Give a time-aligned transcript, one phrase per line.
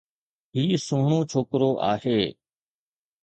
[0.57, 2.19] هي سهڻو ڇوڪرو آهي